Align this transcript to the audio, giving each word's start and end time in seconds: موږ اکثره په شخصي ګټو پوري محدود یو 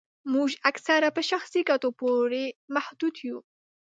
موږ 0.33 0.49
اکثره 0.69 1.09
په 1.15 1.21
شخصي 1.29 1.61
ګټو 1.69 1.89
پوري 1.99 2.45
محدود 2.75 3.15
یو 3.27 3.37